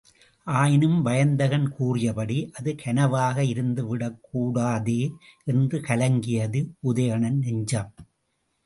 [0.47, 4.99] ஆயினும் வயந்தகன் கூறியபடி அது கனவாக இருந்து விடக்கூடாதே!
[5.47, 7.93] என்று கலங்கியது உதயணன் நெஞ்சம்.